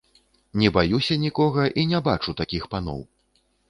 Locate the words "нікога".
1.25-1.69